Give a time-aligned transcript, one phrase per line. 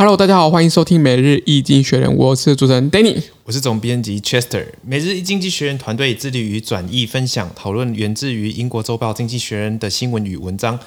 [0.00, 4.64] Hello，大家好，欢迎收听每日一经济学人，我是主持人 Danny，我是总编辑 Chester。
[4.82, 10.78] 每日一经济学人团队致力于转译、分享、讨论源自于英国周报《经济学人》的新闻与文章。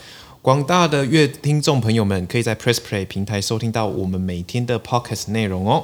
[0.42, 5.84] 广大的乐听众朋友们，可以在 Press Play 平台收听到我们每天的 Podcast 内容哦。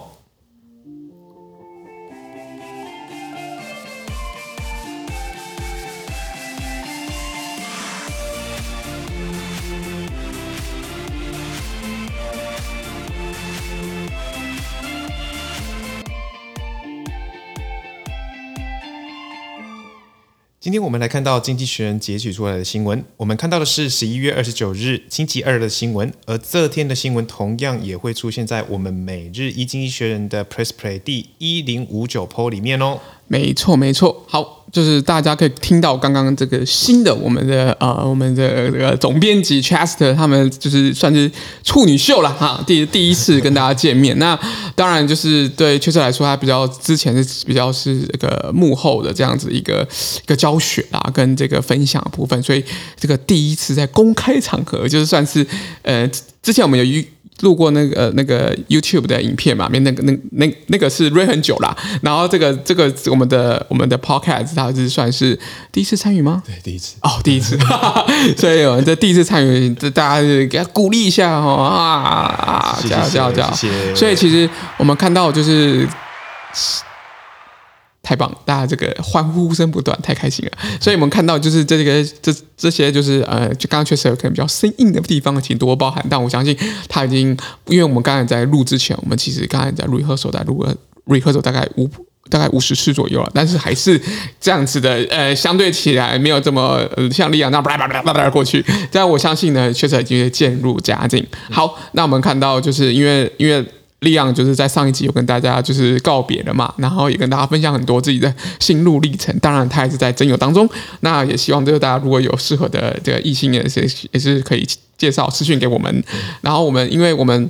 [20.61, 23.01] 今天我们来看到《经济学人》截取出来的新闻。
[23.15, 32.99] 我们看到的是十一月二十九日星期二的新闻，而这天的新闻同样也会出现在我们每日一经济学人的 Press Play 第一零五九 Po 里面哦。
[33.27, 34.25] 没错，没错。
[34.27, 41.31] 好，就是大家可以听到刚刚这个新的我们的呃，我们的这个总编辑 Chester 他们就是算是
[41.63, 44.17] 处女秀了哈，第第一次跟大家见面。
[44.19, 44.39] 那
[44.75, 49.87] 当然就是对 Chester 来说，他比较之前是比较是这个幕后的这样子一个
[50.23, 52.63] 一个教学啦，跟这个分享部分，所以
[52.99, 55.45] 这个第一次在公开场合，就是算是
[55.81, 56.09] 呃，
[56.41, 57.07] 之前我们有遇。
[57.41, 59.69] 录过那个那个 YouTube 的影片嘛？
[59.71, 61.75] 那那个那那那个是 Ray 很久啦。
[62.01, 65.39] 然后这个这个我们的我们的 Podcast 它是算是
[65.71, 66.43] 第一次参与吗？
[66.45, 67.57] 对，第一次哦，第一次。
[68.37, 72.77] 所以我们这第一次参与，这大家给他鼓励一下哦啊！
[72.87, 73.95] 加油加油加油！
[73.95, 75.87] 所以其实我们看到就是。
[78.09, 78.35] 太棒！
[78.43, 80.51] 大家这个欢呼声不断，太开心了。
[80.81, 86.03] 所以我们看到就是这个这这些就是呃，就刚刚确实有可能比较生硬的地方，请多包涵。
[86.09, 87.37] 但我相信他已经，
[87.67, 91.87] 因为我们刚才在录之前，我们其实刚才在 rehearsal 在录了 rehearsal 大概五
[92.31, 94.01] 大概五十次左右了，但是还是
[94.41, 98.65] 这样子的，呃，相对起来没有这么呃像利亚那样叭叭叭叭叭过去。
[98.91, 101.23] 但我相信呢，确实已经渐入佳境。
[101.51, 103.63] 好，那我们看到就是因为因为。
[103.99, 109.37] 力量就是在上一集有跟大家就是告别了嘛，然后也跟大家分享很多自己的心路历程。
[109.39, 110.69] 当然，他还是在征友当中。
[111.01, 113.81] 那也希望就是大家如果有适合的这个异性也是
[114.11, 114.65] 也是可以
[114.97, 116.03] 介绍私讯给我们。
[116.41, 117.49] 然后我们因为我们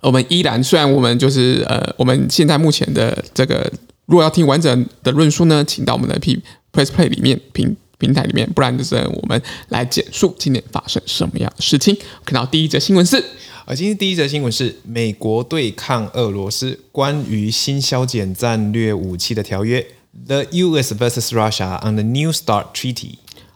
[0.00, 3.70] 我们依然虽然我们就是呃我们现在目前的这个
[4.06, 11.96] 如果要听完整的论述呢，请到我们的 P Press Play 里面评平台里面，不然就是我们来简述今天发生什么样的事情。
[12.24, 13.24] 看到第一则新闻是。
[13.66, 19.86] 呃今天第一则新闻是美国对抗俄罗斯关于新削减战略武器的条约
[20.26, 20.92] ，The U.S.
[20.94, 21.28] vs.
[21.28, 23.12] Russia on the New START Treaty。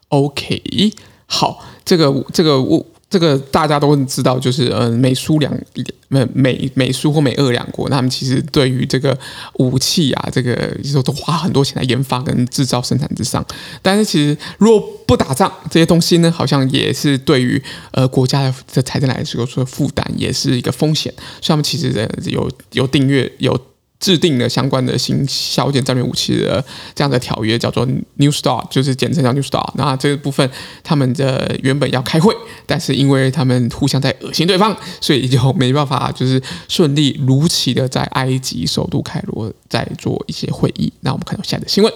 [0.08, 0.92] OK，
[1.26, 2.86] 好，这个这个我。
[3.14, 5.56] 这个大家都知道，就是呃，美苏两
[6.08, 9.16] 美美美苏或美俄两国，他们其实对于这个
[9.60, 13.46] 武器啊，这个都都花很多钱来研发跟制造生产之上。
[13.80, 21.14] 但是其实如果不打仗，这些东西呢，好像也是对于呃国家的的财政来说说负担，也是一个风险。
[21.40, 23.56] 所以他们其实有有订阅有。
[24.04, 26.62] 制定了相关的新削减战略武器的
[26.94, 29.70] 这样的条约，叫做 New START，就是简称叫 New START。
[29.76, 30.46] 那这个部分
[30.82, 40.92] 他们的原本要开会，但是因为他们互相在恶心对方，所以就没办法，就是顺利如期的在埃及首都开罗再做一些会议。
[41.00, 41.90] 那我们看到下一则新闻，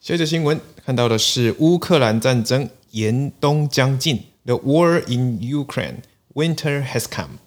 [0.00, 5.96] 下一则新闻看到的是乌克兰战争严冬将近，The war in Ukraine
[6.32, 7.40] winter has come。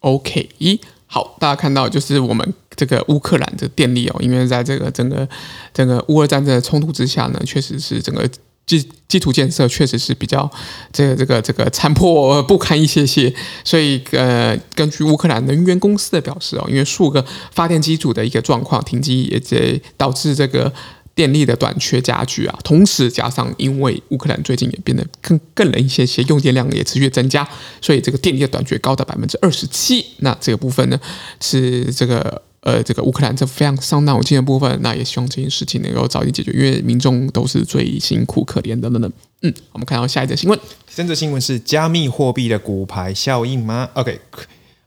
[0.00, 0.80] OK，一
[1.14, 2.52] 好，大家看到就是我们。
[2.76, 5.28] 这个乌克兰的电力哦，因为在这个整个
[5.72, 8.28] 整个乌俄战争的冲突之下呢，确实是整个
[8.66, 10.50] 基基础建设确实是比较
[10.92, 13.32] 这个这个这个残破不堪一些些，
[13.62, 20.72] 所以呃，根据乌克兰能源公司的表示哦，因为数个发电机组的一个状况停机，也这导致这个。
[21.14, 27.48] 电力的短缺加剧啊，同时加上因为乌克兰最近也变得更更冷一些些，用电量也持续增加，
[27.80, 30.04] 所以这个电力的短缺高达百分之二十七。
[30.18, 31.00] 那这个部分呢，
[31.40, 34.76] 是这个呃这个乌克兰这非常伤脑筋的部分。
[34.82, 39.12] 那也希望这件事情能够早点解决，因为民众都是最辛苦可怜的等等。
[39.42, 40.58] 嗯，我们看到下一则新闻。
[40.92, 44.18] 这则新闻是加密货币的骨牌效应吗？OK，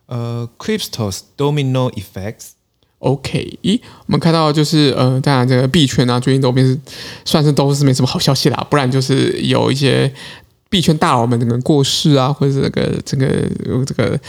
[0.07, 2.56] 呃，Cryptos Domino Effects。
[2.99, 6.77] OK，咦，我们看到就是呃，当然这个币圈啊，最近都变是
[7.25, 10.11] 算是都是没什么好消息啦，不然就是有一些
[10.69, 13.27] 币圈大佬们可能过世啊，或者是这个这个
[13.85, 14.19] 这个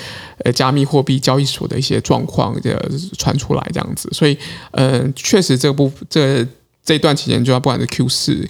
[0.45, 2.71] 呃加密货币交易所的一些状况就
[3.17, 4.37] 传出来这样子，所以
[4.73, 6.47] 呃，确实这部这
[6.85, 8.47] 这一段期间，就要不管是 Q 四，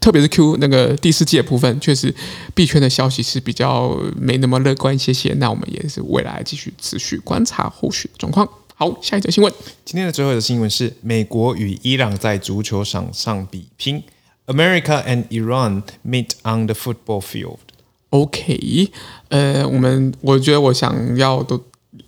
[0.00, 2.14] 特别是 Q 那个第四季的部分，确实
[2.54, 8.48] 币圈的消息是比较没那么乐观一些些，那我们也是未来继续持续观察后续的状况。
[8.80, 9.52] 好，下一则新闻。
[9.84, 14.02] 今天的最后的新闻是美国与伊朗在足球场上比拼。
[14.46, 17.58] America and Iran meet on the football field.
[18.08, 18.90] OK，
[19.28, 21.62] 呃，我们我觉得我想要都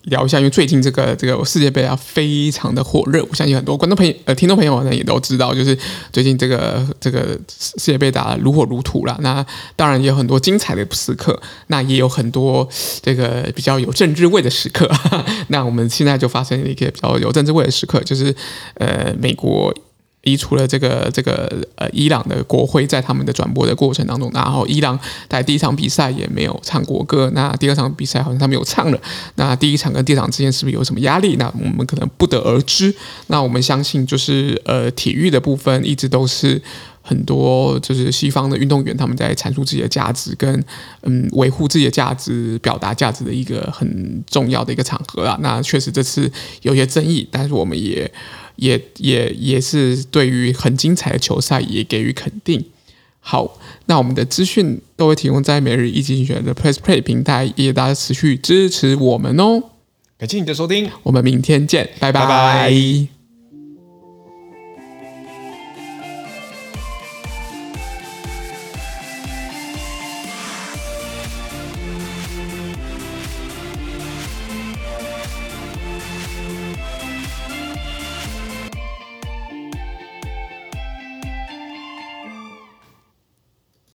[0.04, 5.78] 聊一下，因为最近这个这个世界杯啊非常的火热，我相信很多观众朋友呃听众朋友呢也都知道，就是
[6.12, 9.16] 最近这个这个世界杯打得如火如荼了。
[9.20, 9.44] 那
[9.76, 12.68] 当然也有很多精彩的时刻，那也有很多
[13.00, 14.90] 这个比较有政治味的时刻。
[15.48, 18.34] 那我们现在就发生了一个比较有政治味的时刻，就是
[18.74, 19.72] 呃美国。
[20.22, 24.98] 移除了这个这个呃伊朗的国徽在他们的转播的过程当中，然后伊朗
[25.28, 29.00] 在第一场比赛也没有唱国歌，那第二场比赛好像他们有唱了，
[29.34, 31.36] 那第一场跟第二场之间是不是有什么压力？
[31.36, 32.94] 那我们可能不得而知。
[33.26, 36.60] 那我们相信就是呃体育的部分一直都是
[37.02, 40.64] 很多就是西方的运动员他们在阐述自己的价值跟
[41.02, 45.36] 嗯维护自己的价值、表达价值的一个很重要的一个场合啊。
[45.42, 46.30] 那确实这次
[46.62, 48.10] 有些争议，但是我们也。
[48.56, 52.62] 也也也是对于很精彩的球赛也给予肯定。
[53.18, 59.62] 好，那我们的资讯都会提供在每日一经济学人的 Press Play 平台，也大家持续支持我们哦。
[60.18, 62.20] 感谢你的收听，我们明天见，拜拜。
[62.20, 63.11] 拜拜。